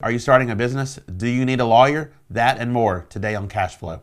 Are 0.00 0.12
you 0.12 0.20
starting 0.20 0.48
a 0.48 0.54
business? 0.54 1.00
Do 1.16 1.26
you 1.26 1.44
need 1.44 1.58
a 1.58 1.64
lawyer? 1.64 2.12
That 2.30 2.58
and 2.58 2.72
more 2.72 3.06
today 3.10 3.34
on 3.34 3.48
Cash 3.48 3.74
Flow. 3.74 4.02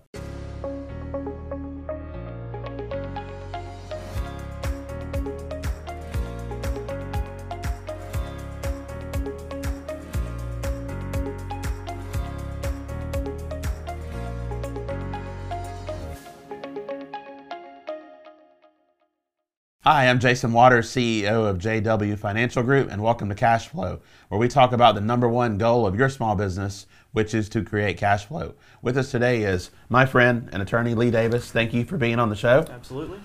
Hi, 19.87 20.07
I'm 20.07 20.19
Jason 20.19 20.51
Waters, 20.51 20.89
CEO 20.89 21.47
of 21.47 21.59
JW 21.59 22.17
Financial 22.17 22.63
Group, 22.63 22.89
and 22.89 23.03
welcome 23.03 23.29
to 23.29 23.35
Cash 23.35 23.67
Flow, 23.67 23.99
where 24.29 24.39
we 24.39 24.47
talk 24.47 24.71
about 24.71 24.95
the 24.95 25.01
number 25.01 25.29
one 25.29 25.59
goal 25.59 25.85
of 25.85 25.95
your 25.95 26.09
small 26.09 26.35
business, 26.35 26.87
which 27.11 27.35
is 27.35 27.47
to 27.49 27.63
create 27.63 27.95
cash 27.95 28.25
flow. 28.25 28.55
With 28.81 28.97
us 28.97 29.11
today 29.11 29.43
is 29.43 29.69
my 29.87 30.07
friend 30.07 30.49
and 30.51 30.63
attorney 30.63 30.95
Lee 30.95 31.11
Davis. 31.11 31.51
Thank 31.51 31.71
you 31.71 31.85
for 31.85 31.97
being 31.97 32.17
on 32.17 32.29
the 32.29 32.35
show. 32.35 32.65
Absolutely. 32.67 33.19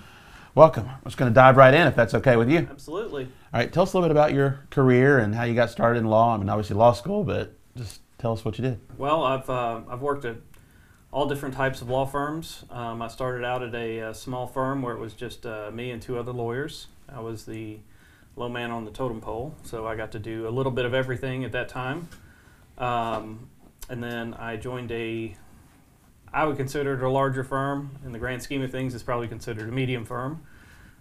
Welcome. 0.53 0.87
I'm 0.87 1.03
just 1.05 1.17
going 1.17 1.31
to 1.31 1.33
dive 1.33 1.57
right 1.57 1.73
in 1.73 1.87
if 1.87 1.95
that's 1.95 2.13
okay 2.13 2.35
with 2.35 2.47
you. 2.47 2.59
Absolutely. 2.59 3.23
All 3.23 3.59
right, 3.59 3.73
tell 3.73 3.81
us 3.81 3.93
a 3.93 3.97
little 3.97 4.07
bit 4.07 4.15
about 4.15 4.31
your 4.31 4.59
career 4.69 5.17
and 5.17 5.33
how 5.33 5.45
you 5.45 5.55
got 5.55 5.71
started 5.71 5.97
in 5.97 6.05
law. 6.05 6.35
I 6.35 6.37
mean, 6.37 6.47
obviously 6.47 6.75
law 6.75 6.93
school, 6.93 7.23
but 7.23 7.55
just 7.75 8.01
tell 8.19 8.33
us 8.33 8.45
what 8.45 8.59
you 8.59 8.63
did. 8.63 8.79
Well, 8.99 9.23
I've 9.23 9.49
uh, 9.49 9.81
I've 9.89 10.01
worked 10.01 10.25
at 10.25 10.35
all 11.11 11.25
different 11.27 11.55
types 11.55 11.81
of 11.81 11.89
law 11.89 12.05
firms. 12.05 12.63
Um, 12.69 13.01
I 13.01 13.07
started 13.07 13.43
out 13.43 13.61
at 13.61 13.75
a, 13.75 13.99
a, 13.99 14.13
small 14.13 14.47
firm 14.47 14.81
where 14.81 14.95
it 14.95 14.99
was 14.99 15.13
just 15.13 15.45
uh, 15.45 15.69
me 15.71 15.91
and 15.91 16.01
two 16.01 16.17
other 16.17 16.31
lawyers. 16.31 16.87
I 17.09 17.19
was 17.19 17.45
the 17.45 17.79
low 18.37 18.47
man 18.47 18.71
on 18.71 18.85
the 18.85 18.91
totem 18.91 19.19
pole, 19.19 19.55
so 19.63 19.85
I 19.85 19.95
got 19.95 20.11
to 20.13 20.19
do 20.19 20.47
a 20.47 20.49
little 20.49 20.71
bit 20.71 20.85
of 20.85 20.93
everything 20.93 21.43
at 21.43 21.51
that 21.51 21.67
time. 21.67 22.07
Um, 22.77 23.49
and 23.89 24.01
then 24.01 24.33
I 24.35 24.55
joined 24.55 24.91
a, 24.91 25.35
I 26.31 26.45
would 26.45 26.55
consider 26.55 26.93
it 26.93 27.03
a 27.03 27.09
larger 27.09 27.43
firm. 27.43 27.99
In 28.05 28.13
the 28.13 28.19
grand 28.19 28.41
scheme 28.41 28.61
of 28.61 28.71
things, 28.71 28.93
it's 28.93 29.03
probably 29.03 29.27
considered 29.27 29.67
a 29.67 29.71
medium 29.71 30.05
firm. 30.05 30.43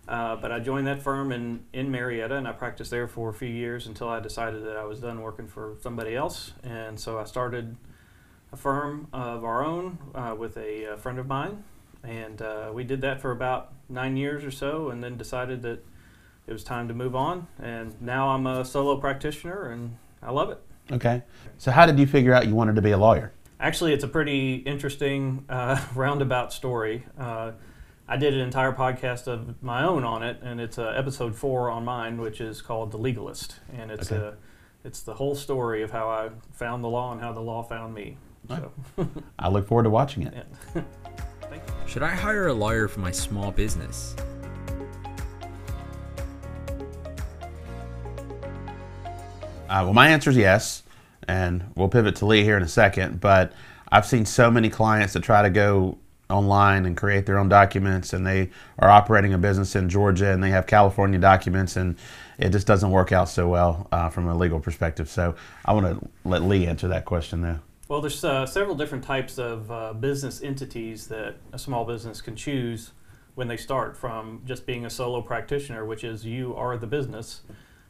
Uh, 0.08 0.34
but 0.34 0.50
I 0.50 0.58
joined 0.58 0.88
that 0.88 1.00
firm 1.00 1.30
in, 1.30 1.62
in 1.72 1.88
Marietta 1.88 2.34
and 2.34 2.48
I 2.48 2.52
practiced 2.52 2.90
there 2.90 3.06
for 3.06 3.28
a 3.28 3.32
few 3.32 3.48
years 3.48 3.86
until 3.86 4.08
I 4.08 4.18
decided 4.18 4.64
that 4.64 4.76
I 4.76 4.82
was 4.82 4.98
done 4.98 5.20
working 5.20 5.46
for 5.46 5.76
somebody 5.82 6.16
else. 6.16 6.52
And 6.64 6.98
so 6.98 7.20
I 7.20 7.24
started 7.24 7.76
a 8.52 8.56
firm 8.56 9.08
of 9.12 9.44
our 9.44 9.64
own 9.64 9.98
uh, 10.14 10.34
with 10.38 10.56
a, 10.56 10.84
a, 10.84 10.96
friend 10.96 11.18
of 11.18 11.26
mine, 11.26 11.62
and 12.02 12.42
uh, 12.42 12.70
we 12.72 12.84
did 12.84 13.00
that 13.02 13.20
for 13.20 13.30
about 13.30 13.72
nine 13.88 14.16
years 14.16 14.44
or 14.44 14.50
so, 14.50 14.90
and 14.90 15.02
then 15.02 15.16
decided 15.16 15.62
that 15.62 15.84
it 16.46 16.52
was 16.52 16.64
time 16.64 16.88
to 16.88 16.94
move 16.94 17.14
on. 17.14 17.46
And 17.62 18.00
now 18.02 18.30
I'm 18.30 18.46
a 18.46 18.64
solo 18.64 18.96
practitioner, 18.96 19.70
and 19.70 19.96
I 20.22 20.32
love 20.32 20.50
it. 20.50 20.60
Okay. 20.90 21.22
So, 21.58 21.70
how 21.70 21.86
did 21.86 21.98
you 21.98 22.06
figure 22.06 22.34
out 22.34 22.46
you 22.46 22.54
wanted 22.54 22.76
to 22.76 22.82
be 22.82 22.90
a 22.90 22.98
lawyer? 22.98 23.32
Actually, 23.60 23.92
it's 23.92 24.04
a 24.04 24.08
pretty 24.08 24.56
interesting 24.56 25.44
uh, 25.48 25.80
roundabout 25.94 26.52
story. 26.52 27.04
Uh, 27.18 27.52
I 28.08 28.16
did 28.16 28.34
an 28.34 28.40
entire 28.40 28.72
podcast 28.72 29.28
of 29.28 29.62
my 29.62 29.84
own 29.84 30.02
on 30.02 30.24
it, 30.24 30.40
and 30.42 30.60
it's 30.60 30.78
uh, 30.78 30.88
episode 30.96 31.36
four 31.36 31.70
on 31.70 31.84
mine, 31.84 32.20
which 32.20 32.40
is 32.40 32.60
called 32.60 32.90
"The 32.90 32.98
Legalist," 32.98 33.60
and 33.72 33.90
it's 33.92 34.10
okay. 34.10 34.20
a 34.20 34.34
it's 34.82 35.02
the 35.02 35.14
whole 35.14 35.34
story 35.34 35.82
of 35.82 35.90
how 35.90 36.08
I 36.08 36.30
found 36.52 36.82
the 36.82 36.88
law 36.88 37.12
and 37.12 37.20
how 37.20 37.32
the 37.32 37.40
law 37.40 37.62
found 37.62 37.94
me. 37.94 38.16
So. 38.48 38.72
I 39.38 39.48
look 39.48 39.66
forward 39.68 39.84
to 39.84 39.90
watching 39.90 40.24
it. 40.24 40.34
Yeah. 40.74 40.82
Should 41.86 42.02
I 42.02 42.14
hire 42.14 42.48
a 42.48 42.54
lawyer 42.54 42.86
for 42.86 43.00
my 43.00 43.10
small 43.10 43.50
business? 43.50 44.14
Uh, 49.68 49.82
well, 49.84 49.92
my 49.92 50.08
answer 50.08 50.30
is 50.30 50.36
yes, 50.36 50.82
and 51.28 51.64
we'll 51.76 51.88
pivot 51.88 52.16
to 52.16 52.26
Lee 52.26 52.42
here 52.42 52.56
in 52.56 52.62
a 52.62 52.68
second. 52.68 53.20
But 53.20 53.52
I've 53.90 54.06
seen 54.06 54.26
so 54.26 54.50
many 54.50 54.68
clients 54.68 55.12
that 55.12 55.22
try 55.22 55.42
to 55.42 55.50
go 55.50 55.98
online 56.28 56.86
and 56.86 56.96
create 56.96 57.26
their 57.26 57.38
own 57.38 57.48
documents, 57.48 58.12
and 58.12 58.26
they 58.26 58.50
are 58.78 58.88
operating 58.88 59.32
a 59.34 59.38
business 59.38 59.76
in 59.76 59.88
Georgia 59.88 60.32
and 60.32 60.42
they 60.42 60.50
have 60.50 60.66
California 60.66 61.18
documents, 61.18 61.76
and 61.76 61.96
it 62.38 62.50
just 62.50 62.66
doesn't 62.66 62.90
work 62.90 63.12
out 63.12 63.28
so 63.28 63.48
well 63.48 63.88
uh, 63.92 64.08
from 64.08 64.28
a 64.28 64.34
legal 64.36 64.60
perspective. 64.60 65.08
So 65.08 65.34
I 65.64 65.72
want 65.72 65.86
to 65.86 66.08
let 66.24 66.42
Lee 66.42 66.66
answer 66.66 66.88
that 66.88 67.04
question, 67.04 67.42
though. 67.42 67.58
Well, 67.90 68.00
there's 68.00 68.24
uh, 68.24 68.46
several 68.46 68.76
different 68.76 69.02
types 69.02 69.36
of 69.36 69.68
uh, 69.68 69.92
business 69.94 70.40
entities 70.44 71.08
that 71.08 71.38
a 71.52 71.58
small 71.58 71.84
business 71.84 72.20
can 72.20 72.36
choose 72.36 72.92
when 73.34 73.48
they 73.48 73.56
start 73.56 73.96
from 73.96 74.42
just 74.44 74.64
being 74.64 74.86
a 74.86 74.90
solo 74.90 75.22
practitioner, 75.22 75.84
which 75.84 76.04
is 76.04 76.24
you 76.24 76.54
are 76.54 76.76
the 76.76 76.86
business, 76.86 77.40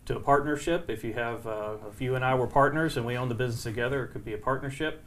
to 0.06 0.16
a 0.16 0.20
partnership. 0.20 0.88
If 0.88 1.04
you 1.04 1.12
have, 1.12 1.46
uh, 1.46 1.74
if 1.92 2.00
you 2.00 2.14
and 2.14 2.24
I 2.24 2.34
were 2.34 2.46
partners 2.46 2.96
and 2.96 3.04
we 3.04 3.14
own 3.18 3.28
the 3.28 3.34
business 3.34 3.62
together, 3.62 4.04
it 4.04 4.12
could 4.12 4.24
be 4.24 4.32
a 4.32 4.38
partnership. 4.38 5.04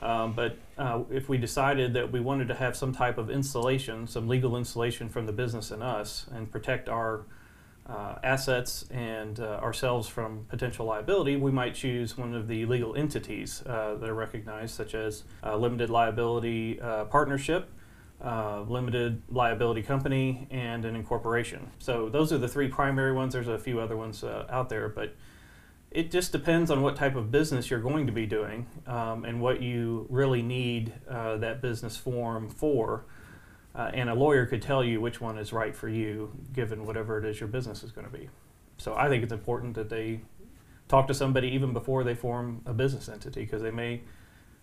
Um, 0.00 0.32
but 0.32 0.56
uh, 0.78 1.02
if 1.10 1.28
we 1.28 1.38
decided 1.38 1.94
that 1.94 2.12
we 2.12 2.20
wanted 2.20 2.46
to 2.46 2.54
have 2.54 2.76
some 2.76 2.94
type 2.94 3.18
of 3.18 3.28
insulation, 3.28 4.06
some 4.06 4.28
legal 4.28 4.56
insulation 4.56 5.08
from 5.08 5.26
the 5.26 5.32
business 5.32 5.72
and 5.72 5.82
us, 5.82 6.24
and 6.32 6.52
protect 6.52 6.88
our 6.88 7.24
uh, 7.88 8.16
assets 8.22 8.84
and 8.90 9.38
uh, 9.38 9.60
ourselves 9.62 10.08
from 10.08 10.44
potential 10.48 10.86
liability, 10.86 11.36
we 11.36 11.52
might 11.52 11.74
choose 11.74 12.18
one 12.18 12.34
of 12.34 12.48
the 12.48 12.66
legal 12.66 12.96
entities 12.96 13.62
uh, 13.66 13.94
that 13.94 14.08
are 14.08 14.14
recognized, 14.14 14.74
such 14.74 14.94
as 14.94 15.24
limited 15.44 15.88
liability 15.88 16.80
uh, 16.80 17.04
partnership, 17.04 17.70
uh, 18.24 18.62
limited 18.62 19.22
liability 19.28 19.82
company, 19.82 20.48
and 20.50 20.84
an 20.84 20.96
incorporation. 20.96 21.70
So 21.78 22.08
those 22.08 22.32
are 22.32 22.38
the 22.38 22.48
three 22.48 22.68
primary 22.68 23.12
ones. 23.12 23.34
There's 23.34 23.46
a 23.46 23.58
few 23.58 23.78
other 23.78 23.96
ones 23.96 24.24
uh, 24.24 24.46
out 24.50 24.68
there, 24.68 24.88
but 24.88 25.14
it 25.92 26.10
just 26.10 26.32
depends 26.32 26.70
on 26.70 26.82
what 26.82 26.96
type 26.96 27.14
of 27.14 27.30
business 27.30 27.70
you're 27.70 27.80
going 27.80 28.06
to 28.06 28.12
be 28.12 28.26
doing 28.26 28.66
um, 28.86 29.24
and 29.24 29.40
what 29.40 29.62
you 29.62 30.06
really 30.10 30.42
need 30.42 30.92
that 31.08 31.62
business 31.62 31.96
form 31.96 32.48
for. 32.48 33.04
Uh, 33.76 33.90
and 33.92 34.08
a 34.08 34.14
lawyer 34.14 34.46
could 34.46 34.62
tell 34.62 34.82
you 34.82 35.02
which 35.02 35.20
one 35.20 35.36
is 35.36 35.52
right 35.52 35.76
for 35.76 35.88
you, 35.88 36.32
given 36.54 36.86
whatever 36.86 37.18
it 37.18 37.26
is 37.26 37.38
your 37.38 37.48
business 37.48 37.82
is 37.82 37.92
going 37.92 38.06
to 38.06 38.12
be. 38.12 38.30
So 38.78 38.94
I 38.94 39.08
think 39.10 39.22
it's 39.22 39.32
important 39.32 39.74
that 39.74 39.90
they 39.90 40.22
talk 40.88 41.08
to 41.08 41.14
somebody 41.14 41.48
even 41.48 41.74
before 41.74 42.02
they 42.02 42.14
form 42.14 42.62
a 42.64 42.72
business 42.72 43.08
entity, 43.08 43.42
because 43.42 43.60
they 43.60 43.70
may, 43.70 44.00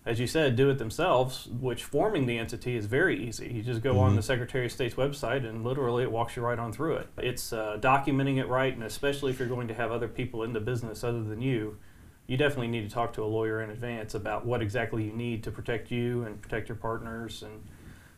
as 0.04 0.18
you 0.18 0.26
said, 0.26 0.56
do 0.56 0.68
it 0.68 0.78
themselves. 0.78 1.46
Which 1.60 1.84
forming 1.84 2.26
the 2.26 2.38
entity 2.38 2.76
is 2.76 2.86
very 2.86 3.24
easy. 3.24 3.52
You 3.52 3.62
just 3.62 3.82
go 3.82 3.90
mm-hmm. 3.90 4.00
on 4.00 4.16
the 4.16 4.22
Secretary 4.22 4.66
of 4.66 4.72
State's 4.72 4.96
website, 4.96 5.48
and 5.48 5.62
literally 5.62 6.02
it 6.02 6.10
walks 6.10 6.34
you 6.34 6.42
right 6.42 6.58
on 6.58 6.72
through 6.72 6.96
it. 6.96 7.08
It's 7.18 7.52
uh, 7.52 7.78
documenting 7.80 8.38
it 8.38 8.48
right, 8.48 8.74
and 8.74 8.82
especially 8.82 9.30
if 9.30 9.38
you're 9.38 9.48
going 9.48 9.68
to 9.68 9.74
have 9.74 9.92
other 9.92 10.08
people 10.08 10.42
in 10.42 10.52
the 10.52 10.60
business 10.60 11.04
other 11.04 11.22
than 11.22 11.40
you. 11.40 11.78
You 12.26 12.36
definitely 12.36 12.68
need 12.68 12.88
to 12.88 12.92
talk 12.92 13.12
to 13.12 13.22
a 13.22 13.26
lawyer 13.26 13.62
in 13.62 13.70
advance 13.70 14.14
about 14.14 14.44
what 14.44 14.60
exactly 14.60 15.04
you 15.04 15.12
need 15.12 15.44
to 15.44 15.52
protect 15.52 15.92
you 15.92 16.24
and 16.24 16.40
protect 16.40 16.68
your 16.68 16.76
partners 16.76 17.42
and 17.42 17.62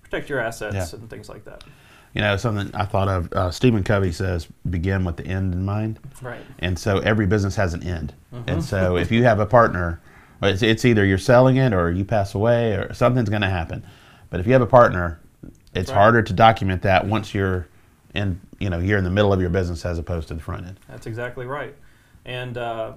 protect 0.09 0.31
your 0.31 0.41
assets 0.41 0.75
yeah. 0.75 0.99
and 0.99 1.11
things 1.11 1.29
like 1.29 1.45
that. 1.45 1.65
You 2.15 2.23
know, 2.23 2.37
something 2.37 2.75
I 2.75 2.87
thought 2.87 3.09
of. 3.09 3.33
Uh, 3.33 3.51
Stephen 3.51 3.85
Covey 3.85 4.11
says, 4.11 4.49
"Begin 4.71 5.05
with 5.05 5.17
the 5.17 5.27
end 5.27 5.53
in 5.53 5.65
mind." 5.65 5.99
Right. 6.23 6.41
And 6.61 6.79
so 6.79 6.99
every 7.01 7.27
business 7.27 7.57
has 7.57 7.75
an 7.75 7.83
end. 7.83 8.15
Mm-hmm. 8.33 8.49
And 8.49 8.65
so 8.65 8.97
if 8.97 9.11
you 9.11 9.25
have 9.25 9.39
a 9.39 9.47
partner, 9.47 10.01
it's, 10.43 10.63
it's 10.63 10.85
either 10.85 11.05
you're 11.05 11.19
selling 11.19 11.57
it 11.57 11.75
or 11.75 11.91
you 11.91 12.05
pass 12.05 12.35
away 12.35 12.73
or 12.73 12.93
something's 12.95 13.29
going 13.29 13.43
to 13.43 13.51
happen. 13.51 13.85
But 14.31 14.41
if 14.41 14.47
you 14.47 14.53
have 14.55 14.63
a 14.63 14.67
partner, 14.67 15.21
it's 15.75 15.91
right. 15.91 15.97
harder 15.97 16.23
to 16.23 16.33
document 16.33 16.83
that 16.83 17.07
once 17.07 17.35
you're 17.35 17.69
in, 18.15 18.41
you 18.59 18.71
know, 18.71 18.79
you're 18.79 18.99
in 18.99 19.05
the 19.05 19.11
middle 19.11 19.33
of 19.33 19.41
your 19.41 19.51
business 19.51 19.85
as 19.85 19.99
opposed 19.99 20.29
to 20.29 20.35
the 20.35 20.41
front 20.41 20.67
end. 20.67 20.81
That's 20.89 21.07
exactly 21.07 21.47
right. 21.47 21.75
And 22.25 22.57
uh, 22.57 22.95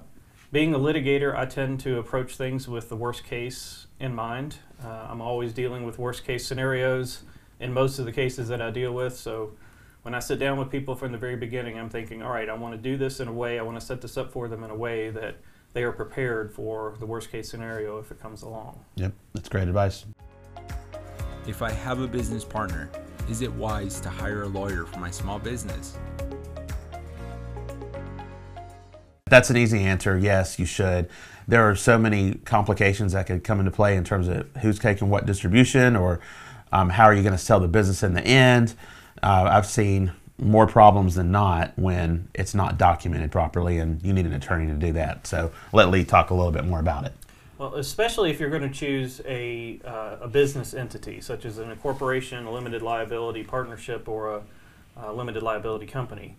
being 0.52 0.74
a 0.74 0.78
litigator, 0.78 1.36
I 1.36 1.46
tend 1.46 1.80
to 1.80 1.98
approach 1.98 2.36
things 2.36 2.66
with 2.66 2.88
the 2.88 2.96
worst 2.96 3.24
case 3.24 3.86
in 3.98 4.14
mind. 4.14 4.56
Uh, 4.82 5.06
I'm 5.08 5.20
always 5.20 5.52
dealing 5.52 5.84
with 5.84 5.98
worst 5.98 6.24
case 6.24 6.46
scenarios 6.46 7.22
in 7.60 7.72
most 7.72 7.98
of 7.98 8.04
the 8.04 8.12
cases 8.12 8.48
that 8.48 8.60
I 8.60 8.70
deal 8.70 8.92
with. 8.92 9.16
So 9.16 9.52
when 10.02 10.14
I 10.14 10.18
sit 10.18 10.38
down 10.38 10.58
with 10.58 10.70
people 10.70 10.94
from 10.94 11.12
the 11.12 11.18
very 11.18 11.36
beginning, 11.36 11.78
I'm 11.78 11.88
thinking, 11.88 12.22
all 12.22 12.32
right, 12.32 12.48
I 12.48 12.54
want 12.54 12.74
to 12.74 12.80
do 12.80 12.96
this 12.96 13.20
in 13.20 13.28
a 13.28 13.32
way, 13.32 13.58
I 13.58 13.62
want 13.62 13.78
to 13.78 13.84
set 13.84 14.00
this 14.00 14.16
up 14.16 14.32
for 14.32 14.48
them 14.48 14.64
in 14.64 14.70
a 14.70 14.74
way 14.74 15.10
that 15.10 15.36
they 15.72 15.84
are 15.84 15.92
prepared 15.92 16.52
for 16.52 16.96
the 16.98 17.06
worst 17.06 17.30
case 17.30 17.48
scenario 17.48 17.98
if 17.98 18.10
it 18.10 18.20
comes 18.20 18.42
along. 18.42 18.84
Yep, 18.96 19.12
that's 19.34 19.48
great 19.48 19.68
advice. 19.68 20.04
If 21.46 21.62
I 21.62 21.70
have 21.70 22.00
a 22.00 22.08
business 22.08 22.44
partner, 22.44 22.90
is 23.28 23.42
it 23.42 23.52
wise 23.52 24.00
to 24.00 24.08
hire 24.08 24.42
a 24.42 24.48
lawyer 24.48 24.84
for 24.84 24.98
my 24.98 25.10
small 25.10 25.38
business? 25.38 25.96
That's 29.30 29.48
an 29.48 29.56
easy 29.56 29.80
answer. 29.84 30.18
Yes, 30.18 30.58
you 30.58 30.66
should. 30.66 31.08
There 31.46 31.68
are 31.68 31.76
so 31.76 31.96
many 31.98 32.34
complications 32.44 33.12
that 33.12 33.28
could 33.28 33.44
come 33.44 33.60
into 33.60 33.70
play 33.70 33.96
in 33.96 34.04
terms 34.04 34.28
of 34.28 34.46
who's 34.60 34.78
taking 34.78 35.08
what 35.08 35.24
distribution 35.24 35.96
or 35.96 36.20
um, 36.72 36.90
how 36.90 37.04
are 37.04 37.14
you 37.14 37.22
going 37.22 37.32
to 37.32 37.38
sell 37.38 37.60
the 37.60 37.68
business 37.68 38.02
in 38.02 38.14
the 38.14 38.22
end. 38.22 38.74
Uh, 39.22 39.48
I've 39.50 39.66
seen 39.66 40.12
more 40.38 40.66
problems 40.66 41.14
than 41.14 41.30
not 41.30 41.72
when 41.78 42.28
it's 42.34 42.54
not 42.54 42.76
documented 42.76 43.30
properly, 43.30 43.78
and 43.78 44.02
you 44.02 44.12
need 44.12 44.26
an 44.26 44.32
attorney 44.32 44.66
to 44.66 44.74
do 44.74 44.92
that. 44.94 45.26
So 45.26 45.52
let 45.72 45.90
Lee 45.90 46.04
talk 46.04 46.30
a 46.30 46.34
little 46.34 46.52
bit 46.52 46.64
more 46.64 46.80
about 46.80 47.04
it. 47.04 47.12
Well, 47.58 47.74
especially 47.76 48.30
if 48.30 48.40
you're 48.40 48.50
going 48.50 48.62
to 48.62 48.70
choose 48.70 49.20
a, 49.26 49.80
uh, 49.84 50.16
a 50.22 50.28
business 50.28 50.74
entity, 50.74 51.20
such 51.20 51.44
as 51.44 51.58
an 51.58 51.70
incorporation, 51.70 52.46
a 52.46 52.50
limited 52.50 52.82
liability 52.82 53.44
partnership, 53.44 54.08
or 54.08 54.36
a, 54.36 54.42
a 54.96 55.12
limited 55.12 55.42
liability 55.42 55.86
company 55.86 56.36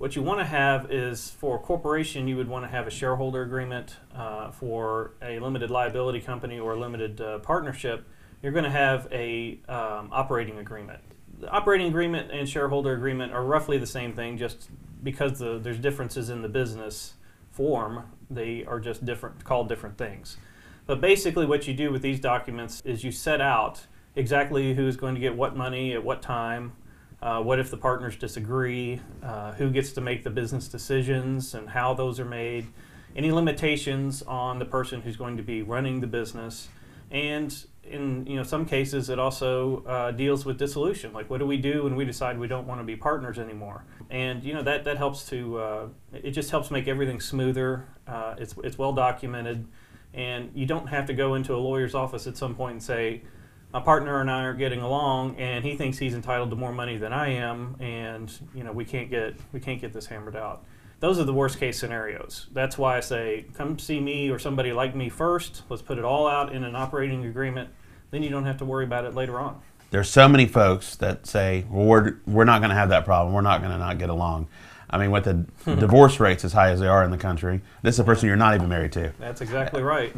What 0.00 0.16
you 0.16 0.22
want 0.22 0.40
to 0.40 0.46
have 0.46 0.90
is 0.90 1.28
for 1.28 1.56
a 1.56 1.58
corporation, 1.58 2.26
you 2.26 2.38
would 2.38 2.48
want 2.48 2.64
to 2.64 2.70
have 2.70 2.86
a 2.86 2.90
shareholder 2.90 3.42
agreement. 3.42 3.96
Uh, 4.16 4.50
for 4.50 5.12
a 5.20 5.38
limited 5.38 5.70
liability 5.70 6.20
company 6.22 6.58
or 6.58 6.72
a 6.72 6.80
limited 6.80 7.20
uh, 7.20 7.38
partnership, 7.40 8.08
you're 8.42 8.50
going 8.50 8.64
to 8.64 8.70
have 8.70 9.06
a 9.12 9.58
um, 9.68 10.08
operating 10.10 10.56
agreement. 10.56 11.00
The 11.38 11.50
operating 11.50 11.88
agreement 11.88 12.30
and 12.30 12.48
shareholder 12.48 12.94
agreement 12.94 13.34
are 13.34 13.44
roughly 13.44 13.76
the 13.76 13.86
same 13.86 14.14
thing, 14.14 14.38
just 14.38 14.70
because 15.02 15.38
the, 15.38 15.58
there's 15.58 15.78
differences 15.78 16.30
in 16.30 16.40
the 16.40 16.48
business 16.48 17.12
form, 17.50 18.04
they 18.30 18.64
are 18.64 18.80
just 18.80 19.04
different, 19.04 19.44
called 19.44 19.68
different 19.68 19.98
things. 19.98 20.38
But 20.86 21.02
basically, 21.02 21.44
what 21.44 21.68
you 21.68 21.74
do 21.74 21.92
with 21.92 22.00
these 22.00 22.20
documents 22.20 22.80
is 22.86 23.04
you 23.04 23.12
set 23.12 23.42
out 23.42 23.82
exactly 24.16 24.72
who's 24.72 24.96
going 24.96 25.14
to 25.14 25.20
get 25.20 25.36
what 25.36 25.58
money 25.58 25.92
at 25.92 26.02
what 26.02 26.22
time, 26.22 26.72
uh, 27.22 27.40
what 27.42 27.58
if 27.58 27.70
the 27.70 27.76
partners 27.76 28.16
disagree, 28.16 29.00
uh, 29.22 29.52
who 29.52 29.70
gets 29.70 29.92
to 29.92 30.00
make 30.00 30.24
the 30.24 30.30
business 30.30 30.68
decisions 30.68 31.54
and 31.54 31.68
how 31.68 31.92
those 31.92 32.18
are 32.18 32.24
made, 32.24 32.66
any 33.14 33.30
limitations 33.30 34.22
on 34.22 34.58
the 34.58 34.64
person 34.64 35.02
who's 35.02 35.16
going 35.16 35.36
to 35.36 35.42
be 35.42 35.62
running 35.62 36.00
the 36.00 36.06
business, 36.06 36.68
and 37.10 37.64
in 37.82 38.24
you 38.26 38.36
know 38.36 38.42
some 38.42 38.64
cases 38.64 39.10
it 39.10 39.18
also 39.18 39.82
uh, 39.84 40.10
deals 40.12 40.44
with 40.44 40.58
dissolution. 40.58 41.12
Like 41.12 41.28
what 41.28 41.38
do 41.38 41.46
we 41.46 41.56
do 41.56 41.84
when 41.84 41.96
we 41.96 42.04
decide 42.04 42.38
we 42.38 42.46
don't 42.48 42.66
want 42.66 42.80
to 42.80 42.84
be 42.84 42.96
partners 42.96 43.38
anymore? 43.38 43.84
And 44.08 44.42
you 44.42 44.54
know 44.54 44.62
that 44.62 44.84
that 44.84 44.96
helps 44.96 45.28
to 45.30 45.58
uh, 45.58 45.86
it 46.12 46.30
just 46.30 46.50
helps 46.50 46.70
make 46.70 46.88
everything 46.88 47.20
smoother. 47.20 47.86
Uh, 48.06 48.36
it's 48.38 48.54
it's 48.64 48.78
well 48.78 48.92
documented, 48.92 49.66
and 50.14 50.50
you 50.54 50.66
don't 50.66 50.86
have 50.86 51.06
to 51.06 51.14
go 51.14 51.34
into 51.34 51.54
a 51.54 51.58
lawyer's 51.58 51.94
office 51.94 52.26
at 52.26 52.36
some 52.36 52.54
point 52.54 52.72
and 52.72 52.82
say 52.82 53.22
my 53.72 53.80
partner 53.80 54.20
and 54.20 54.30
I 54.30 54.44
are 54.44 54.54
getting 54.54 54.80
along, 54.80 55.36
and 55.36 55.64
he 55.64 55.76
thinks 55.76 55.98
he's 55.98 56.14
entitled 56.14 56.50
to 56.50 56.56
more 56.56 56.72
money 56.72 56.96
than 56.96 57.12
I 57.12 57.28
am, 57.34 57.76
and 57.80 58.32
you 58.54 58.64
know 58.64 58.72
we 58.72 58.84
can't 58.84 59.10
get 59.10 59.36
we 59.52 59.60
can't 59.60 59.80
get 59.80 59.92
this 59.92 60.06
hammered 60.06 60.36
out. 60.36 60.64
Those 60.98 61.18
are 61.18 61.24
the 61.24 61.32
worst 61.32 61.58
case 61.58 61.78
scenarios. 61.78 62.46
That's 62.52 62.76
why 62.76 62.96
I 62.96 63.00
say 63.00 63.46
come 63.54 63.78
see 63.78 64.00
me 64.00 64.30
or 64.30 64.38
somebody 64.38 64.72
like 64.72 64.94
me 64.94 65.08
first. 65.08 65.62
Let's 65.68 65.82
put 65.82 65.98
it 65.98 66.04
all 66.04 66.26
out 66.26 66.52
in 66.52 66.64
an 66.64 66.76
operating 66.76 67.24
agreement. 67.24 67.70
Then 68.10 68.22
you 68.22 68.28
don't 68.28 68.44
have 68.44 68.58
to 68.58 68.64
worry 68.64 68.84
about 68.84 69.04
it 69.04 69.14
later 69.14 69.38
on. 69.38 69.60
There's 69.90 70.08
so 70.08 70.28
many 70.28 70.46
folks 70.46 70.96
that 70.96 71.26
say, 71.26 71.64
well, 71.68 71.84
we're, 71.84 72.16
we're 72.26 72.44
not 72.44 72.60
going 72.60 72.70
to 72.70 72.76
have 72.76 72.90
that 72.90 73.04
problem. 73.04 73.34
We're 73.34 73.40
not 73.40 73.60
going 73.60 73.72
to 73.72 73.78
not 73.78 73.98
get 73.98 74.08
along. 74.08 74.48
I 74.88 74.98
mean, 74.98 75.10
with 75.10 75.24
the 75.24 75.46
divorce 75.76 76.20
rates 76.20 76.44
as 76.44 76.52
high 76.52 76.70
as 76.70 76.80
they 76.80 76.86
are 76.86 77.04
in 77.04 77.10
the 77.10 77.18
country, 77.18 77.60
this 77.82 77.96
is 77.96 78.00
a 78.00 78.04
person 78.04 78.28
you're 78.28 78.36
not 78.36 78.54
even 78.54 78.68
married 78.68 78.92
to. 78.92 79.12
That's 79.18 79.40
exactly 79.40 79.82
right. 79.82 80.14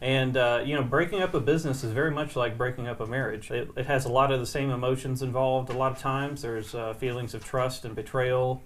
And 0.00 0.36
uh, 0.36 0.62
you 0.64 0.74
know, 0.74 0.82
breaking 0.82 1.22
up 1.22 1.34
a 1.34 1.40
business 1.40 1.82
is 1.82 1.92
very 1.92 2.10
much 2.10 2.36
like 2.36 2.58
breaking 2.58 2.86
up 2.86 3.00
a 3.00 3.06
marriage. 3.06 3.50
It, 3.50 3.70
it 3.76 3.86
has 3.86 4.04
a 4.04 4.10
lot 4.10 4.30
of 4.30 4.40
the 4.40 4.46
same 4.46 4.70
emotions 4.70 5.22
involved. 5.22 5.70
A 5.70 5.76
lot 5.76 5.92
of 5.92 5.98
times, 5.98 6.42
there's 6.42 6.74
uh, 6.74 6.92
feelings 6.94 7.34
of 7.34 7.44
trust 7.44 7.84
and 7.84 7.94
betrayal. 7.94 8.62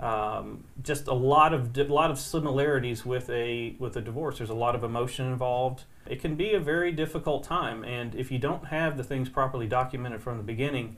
Um, 0.00 0.64
just 0.82 1.06
a 1.06 1.14
lot 1.14 1.54
of 1.54 1.78
a 1.78 1.84
lot 1.84 2.10
of 2.10 2.18
similarities 2.18 3.06
with 3.06 3.30
a 3.30 3.76
with 3.78 3.96
a 3.96 4.00
divorce. 4.00 4.38
There's 4.38 4.50
a 4.50 4.54
lot 4.54 4.74
of 4.74 4.82
emotion 4.82 5.26
involved. 5.26 5.84
It 6.08 6.20
can 6.20 6.34
be 6.34 6.54
a 6.54 6.60
very 6.60 6.90
difficult 6.90 7.44
time, 7.44 7.84
and 7.84 8.16
if 8.16 8.32
you 8.32 8.40
don't 8.40 8.66
have 8.66 8.96
the 8.96 9.04
things 9.04 9.28
properly 9.28 9.68
documented 9.68 10.20
from 10.20 10.36
the 10.36 10.42
beginning, 10.42 10.96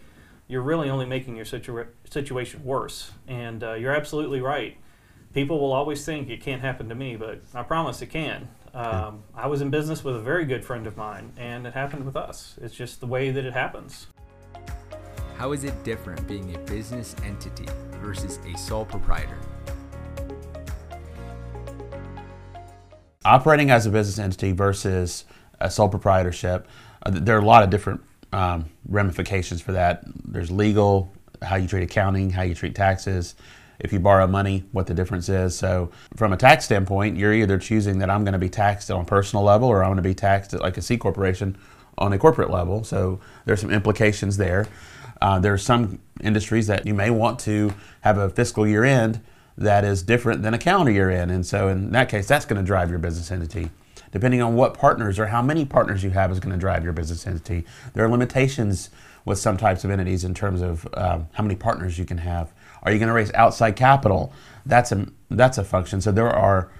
you're 0.49 0.63
really 0.63 0.89
only 0.89 1.05
making 1.05 1.37
your 1.37 1.45
situa- 1.45 1.89
situation 2.09 2.65
worse. 2.65 3.13
And 3.29 3.63
uh, 3.63 3.75
you're 3.75 3.95
absolutely 3.95 4.41
right. 4.41 4.79
People 5.35 5.61
will 5.61 5.73
always 5.73 6.03
think 6.07 6.31
it 6.31 6.41
can't 6.41 6.63
happen 6.63 6.89
to 6.89 6.95
me, 6.95 7.17
but 7.17 7.43
I 7.53 7.63
promise 7.63 8.01
it 8.01 8.07
can. 8.07 8.49
Um, 8.75 9.23
I 9.37 9.47
was 9.47 9.61
in 9.61 9.71
business 9.71 10.03
with 10.03 10.17
a 10.17 10.21
very 10.21 10.45
good 10.45 10.65
friend 10.65 10.89
of 10.89 10.97
mine, 10.97 11.33
and 11.37 11.65
it 11.65 11.73
happened 11.73 12.05
with 12.05 12.17
us. 12.17 12.57
It's 12.61 12.75
just 12.75 12.99
the 12.99 13.07
way 13.07 13.31
that 13.31 13.45
it 13.45 13.53
happens. 13.53 14.09
How 15.37 15.53
is 15.53 15.63
it 15.63 15.85
different 15.85 16.27
being 16.27 16.57
a 16.57 16.59
business 16.59 17.15
entity 17.25 17.67
versus 18.01 18.41
a 18.53 18.59
sole 18.59 18.85
proprietor? 18.85 19.39
Operating 23.25 23.71
as 23.71 23.87
a 23.87 23.91
business 23.91 24.19
entity 24.19 24.51
versus 24.51 25.25
a 25.61 25.71
sole 25.71 25.89
proprietorship, 25.89 26.67
uh, 27.05 27.11
there 27.13 27.37
are 27.37 27.41
a 27.41 27.47
lot 27.47 27.63
of 27.63 27.71
different 27.71 28.03
um, 28.33 28.65
ramifications 28.89 29.61
for 29.61 29.71
that. 29.71 30.03
There's 30.25 30.51
legal, 30.51 31.13
how 31.43 31.57
you 31.57 31.69
treat 31.69 31.85
accounting, 31.85 32.31
how 32.31 32.43
you 32.43 32.57
treat 32.57 32.75
taxes, 32.75 33.37
if 33.85 33.93
you 33.93 34.01
borrow 34.01 34.27
money, 34.27 34.65
what 34.73 34.87
the 34.87 34.95
difference 34.95 35.29
is. 35.29 35.57
So, 35.57 35.91
from 36.17 36.33
a 36.33 36.39
tax 36.39 36.65
standpoint, 36.65 37.19
you're 37.19 37.35
either 37.35 37.59
choosing 37.59 37.99
that 37.99 38.09
I'm 38.09 38.25
going 38.25 38.33
to 38.33 38.39
be 38.39 38.49
taxed 38.49 38.91
on 38.91 39.03
a 39.03 39.05
personal 39.05 39.45
level 39.45 39.69
or 39.69 39.85
I'm 39.85 39.91
going 39.91 39.99
to 39.99 40.03
be 40.03 40.15
taxed 40.15 40.55
at 40.55 40.63
like 40.63 40.79
a 40.79 40.83
C 40.83 40.97
corporation 40.97 41.57
on 41.99 42.13
a 42.15 42.19
corporate 42.19 42.51
level. 42.51 42.83
So, 42.83 43.21
there's 43.45 43.61
some 43.61 43.71
implications 43.71 44.39
there. 44.39 44.67
Uh, 45.21 45.39
there 45.39 45.53
are 45.53 45.59
some 45.59 46.01
industries 46.23 46.67
that 46.67 46.87
you 46.87 46.95
may 46.95 47.11
want 47.11 47.39
to 47.41 47.75
have 48.01 48.17
a 48.17 48.31
fiscal 48.31 48.67
year 48.67 48.85
end 48.85 49.21
that 49.59 49.85
is 49.85 50.03
different 50.03 50.43
than 50.43 50.55
a 50.55 50.59
calendar 50.59 50.91
year 50.91 51.11
end. 51.11 51.31
And 51.31 51.45
so, 51.45 51.69
in 51.69 51.93
that 51.93 52.09
case, 52.09 52.27
that's 52.27 52.47
going 52.47 52.61
to 52.61 52.67
drive 52.67 52.89
your 52.89 52.99
business 52.99 53.31
entity. 53.31 53.69
Depending 54.13 54.41
on 54.41 54.55
what 54.55 54.73
partners 54.73 55.19
or 55.19 55.27
how 55.27 55.43
many 55.43 55.67
partners 55.67 56.03
you 56.03 56.11
have, 56.11 56.33
is 56.33 56.41
going 56.41 56.55
to 56.55 56.59
drive 56.59 56.85
your 56.85 56.95
business 56.95 57.27
entity. 57.27 57.67
There 57.93 58.03
are 58.03 58.09
limitations 58.09 58.89
with 59.27 59.39
some 59.39 59.59
types 59.59 59.85
of 59.85 59.91
entities 59.91 60.25
in 60.25 60.33
terms 60.33 60.63
of 60.63 60.89
um, 60.95 61.29
how 61.33 61.43
many 61.43 61.55
partners 61.55 61.99
you 61.99 62.07
can 62.07 62.19
have. 62.19 62.53
Are 62.85 62.93
you 62.93 62.99
going 62.99 63.09
to 63.09 63.15
raise 63.15 63.33
outside 63.33 63.77
capital? 63.77 64.33
That's 64.67 64.93
a 64.93 65.07
that's 65.31 65.59
a 65.59 65.65
function. 65.65 66.01
So 66.01 66.13
there 66.13 66.31
are 66.31 66.71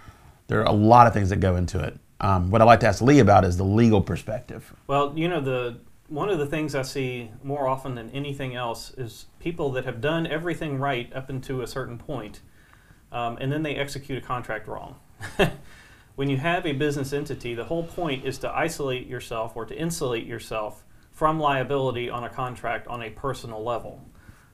there 0.47 0.61
are 0.61 0.67
a 0.67 0.73
lot 0.73 1.07
of 1.07 1.13
things 1.13 1.31
that 1.31 1.41
go 1.41 1.57
into 1.57 1.81
it. 1.81 1.99
Um, 2.21 2.51
what 2.51 2.61
I'd 2.61 2.67
like 2.67 2.81
to 2.81 2.87
ask 2.87 3.03
Lee 3.03 3.19
about 3.19 3.45
is 3.45 3.57
the 3.57 3.65
legal 3.65 4.01
perspective. 4.01 4.73
Well, 4.87 5.13
you 5.17 5.29
know 5.29 5.41
the 5.41 5.79
one 6.09 6.29
of 6.29 6.39
the 6.39 6.47
things 6.47 6.75
I 6.75 6.83
see 6.83 7.31
more 7.43 7.67
often 7.67 7.95
than 7.95 8.11
anything 8.11 8.55
else 8.55 8.93
is 8.97 9.27
people 9.41 9.73
that 9.73 9.85
have 9.85 10.01
done 10.01 10.27
everything 10.27 10.79
right 10.79 11.13
up 11.15 11.31
into 11.31 11.63
a 11.63 11.67
certain 11.67 11.99
point, 11.99 12.41
um, 13.11 13.39
and 13.41 13.51
then 13.51 13.63
they 13.63 13.75
execute 13.75 14.23
a 14.23 14.27
contract 14.27 14.69
wrong. 14.69 14.97
when 16.15 16.29
you 16.29 16.37
have 16.37 16.67
a 16.67 16.73
business 16.73 17.13
entity, 17.13 17.55
the 17.55 17.65
whole 17.65 17.85
point 17.85 18.25
is 18.25 18.39
to 18.39 18.51
isolate 18.51 19.07
yourself 19.07 19.57
or 19.57 19.65
to 19.65 19.77
insulate 19.77 20.27
yourself 20.27 20.85
from 21.11 21.41
liability 21.41 22.11
on 22.11 22.25
a 22.25 22.29
contract 22.29 22.87
on 22.89 23.03
a 23.03 23.11
personal 23.11 23.63
level. 23.63 24.03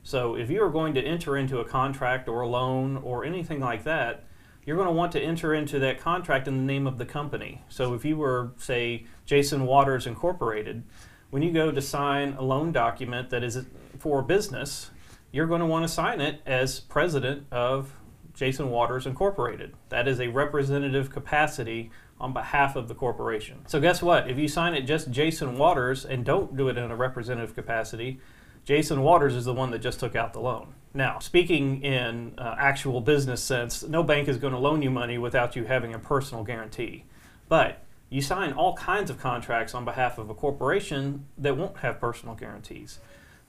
So 0.03 0.35
if 0.35 0.51
you 0.51 0.63
are 0.63 0.71
going 0.71 0.95
to 0.95 1.03
enter 1.03 1.37
into 1.37 1.59
a 1.59 1.65
contract 1.65 2.29
or 2.29 2.41
a 2.41 2.49
loan 2.49 2.97
or 2.99 3.25
anything 3.25 3.61
like 3.61 3.85
that, 3.85 4.25
you're 4.65 4.77
going 4.77 4.89
to 4.89 4.95
want 4.95 5.13
to 5.13 5.21
enter 5.21 5.55
into 5.55 5.79
that 5.79 6.01
contract 6.01 6.47
in 6.47 6.57
the 6.57 6.63
name 6.63 6.87
of 6.87 6.99
the 6.99 7.07
company. 7.07 7.63
So 7.69 7.95
if 7.95 8.05
you 8.05 8.17
were, 8.17 8.53
say, 8.57 9.07
Jason 9.27 9.67
Waters 9.67 10.07
Incorporated, 10.07 10.83
when 11.31 11.43
you 11.43 11.53
go 11.53 11.71
to 11.71 11.81
sign 11.81 12.35
a 12.35 12.43
loan 12.43 12.73
document 12.73 13.31
that 13.31 13.43
is 13.43 13.65
for 13.99 14.23
business, 14.23 14.91
you're 15.33 15.47
going 15.47 15.61
to 15.61 15.67
want 15.67 15.85
to 15.85 15.89
sign 15.89 16.21
it 16.21 16.41
as 16.45 16.81
president 16.81 17.47
of 17.51 17.95
Jason 18.35 18.71
Waters 18.71 19.07
Incorporated. 19.07 19.75
That 19.89 20.09
is 20.09 20.21
a 20.21 20.29
representative 20.29 21.11
capacity 21.11 21.91
on 22.21 22.33
behalf 22.33 22.77
of 22.77 22.89
the 22.89 22.95
corporation. 22.95 23.59
So 23.67 23.81
guess 23.81 24.03
what? 24.03 24.29
If 24.29 24.39
you 24.39 24.49
sign 24.49 24.75
it 24.75 24.83
just 24.83 25.11
Jason 25.11 25.57
Waters 25.57 26.05
and 26.05 26.25
don't 26.25 26.57
do 26.57 26.69
it 26.69 26.77
in 26.77 26.91
a 26.91 26.97
representative 26.97 27.55
capacity, 27.55 28.21
Jason 28.65 29.03
Waters 29.03 29.35
is 29.35 29.45
the 29.45 29.55
one 29.55 29.71
that 29.71 29.81
just 29.81 30.01
took 30.01 30.15
out 30.15 30.33
the 30.33 30.41
loan. 30.41 30.75
Now, 30.93 31.19
speaking 31.21 31.83
in 31.83 32.35
uh, 32.37 32.57
actual 32.59 33.01
business 33.01 33.43
sense, 33.43 33.83
no 33.83 34.03
bank 34.03 34.29
is 34.29 34.39
going 34.39 34.53
to 34.53 34.59
loan 34.59 34.83
you 34.83 34.91
money 34.91 35.19
without 35.19 35.55
you 35.55 35.65
having 35.65 35.95
a 35.95 35.99
personal 35.99 36.43
guarantee. 36.43 37.05
But 37.49 37.83
you 38.09 38.21
sign 38.21 38.53
all 38.53 38.75
kinds 38.75 39.09
of 39.09 39.19
contracts 39.19 39.73
on 39.73 39.85
behalf 39.85 40.19
of 40.19 40.31
a 40.31 40.35
corporation 40.35 41.27
that 41.39 41.57
won't 41.57 41.79
have 41.79 42.01
personal 42.01 42.35
guarantees. 42.35 42.99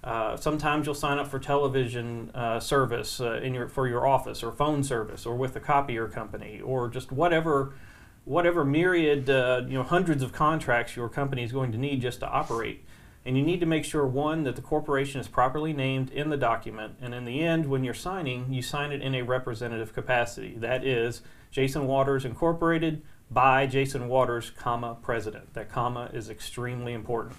Uh, 0.03 0.35
sometimes 0.37 0.85
you'll 0.85 0.95
sign 0.95 1.17
up 1.19 1.27
for 1.27 1.39
television 1.39 2.31
uh, 2.33 2.59
service 2.59 3.19
uh, 3.21 3.33
in 3.33 3.53
your 3.53 3.67
for 3.67 3.87
your 3.87 4.07
office 4.07 4.41
or 4.41 4.51
phone 4.51 4.83
service 4.83 5.27
or 5.27 5.35
with 5.35 5.55
a 5.55 5.59
copier 5.59 6.07
company 6.07 6.59
or 6.59 6.89
just 6.89 7.11
whatever 7.11 7.75
whatever 8.25 8.65
myriad 8.65 9.29
uh, 9.29 9.61
you 9.67 9.75
know 9.75 9.83
hundreds 9.83 10.23
of 10.23 10.31
contracts 10.31 10.95
your 10.95 11.07
company 11.07 11.43
is 11.43 11.51
going 11.51 11.71
to 11.71 11.77
need 11.77 12.01
just 12.01 12.19
to 12.19 12.27
operate. 12.27 12.83
And 13.25 13.37
you 13.37 13.43
need 13.43 13.59
to 13.59 13.65
make 13.67 13.85
sure 13.85 14.05
one 14.05 14.43
that 14.43 14.55
the 14.55 14.61
corporation 14.61 15.21
is 15.21 15.27
properly 15.27 15.73
named 15.73 16.09
in 16.09 16.29
the 16.29 16.37
document, 16.37 16.95
and 17.01 17.13
in 17.13 17.23
the 17.23 17.41
end, 17.41 17.67
when 17.67 17.83
you're 17.83 17.93
signing, 17.93 18.51
you 18.51 18.63
sign 18.63 18.91
it 18.91 19.01
in 19.01 19.13
a 19.13 19.21
representative 19.21 19.93
capacity. 19.93 20.55
That 20.57 20.83
is 20.83 21.21
Jason 21.51 21.85
Waters 21.85 22.25
Incorporated 22.25 23.03
by 23.29 23.67
Jason 23.67 24.07
Waters, 24.07 24.49
comma 24.49 24.97
president. 25.01 25.53
That 25.53 25.69
comma 25.69 26.09
is 26.13 26.29
extremely 26.29 26.93
important. 26.93 27.35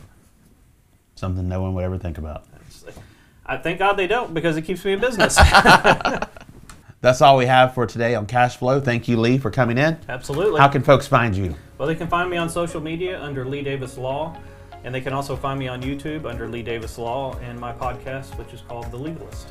Something 1.17 1.49
no 1.49 1.61
one 1.61 1.75
would 1.75 1.85
ever 1.85 1.99
think 1.99 2.17
about. 2.17 2.47
I 3.45 3.57
thank 3.57 3.81
God 3.81 3.95
they 3.95 4.07
don't 4.07 4.33
because 4.33 4.57
it 4.57 4.63
keeps 4.63 4.85
me 4.85 4.93
in 4.93 5.01
business. 5.01 5.37
That's 7.03 7.21
all 7.21 7.37
we 7.37 7.47
have 7.47 7.75
for 7.75 7.85
today 7.85 8.15
on 8.15 8.27
cash 8.27 8.57
flow. 8.57 8.81
Thank 8.81 9.09
you, 9.09 9.19
Lee, 9.19 9.37
for 9.37 9.51
coming 9.51 9.77
in. 9.77 9.99
Absolutely. 10.09 10.61
How 10.61 10.69
can 10.69 10.83
folks 10.83 11.09
find 11.09 11.37
you? 11.37 11.57
Well, 11.77 11.89
they 11.89 11.97
can 11.97 12.07
find 12.07 12.31
me 12.31 12.37
on 12.37 12.49
social 12.49 12.81
media 12.81 13.21
under 13.21 13.45
Lee 13.45 13.63
Davis 13.63 13.99
Law, 13.99 14.37
and 14.85 14.95
they 14.95 15.01
can 15.01 15.13
also 15.13 15.37
find 15.37 15.59
me 15.59 15.69
on 15.69 15.83
YouTube 15.83 16.29
under 16.29 16.49
Lee 16.49 16.63
Davis 16.63 16.99
Law 16.99 17.37
and 17.39 17.59
my 17.59 17.73
podcast, 17.73 18.37
which 18.39 18.53
is 18.53 18.63
called 18.63 18.91
The 18.91 18.99
Legalist. 18.99 19.49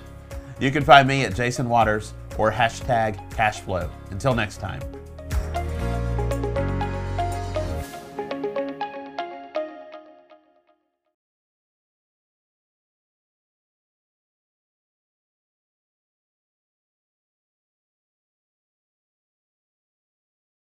You 0.59 0.71
can 0.71 0.83
find 0.83 1.07
me 1.07 1.23
at 1.23 1.35
Jason 1.35 1.69
Waters 1.69 2.13
or 2.37 2.51
hashtag 2.51 3.17
cashflow. 3.31 3.89
Until 4.11 4.35
next 4.35 4.57
time. 4.57 4.81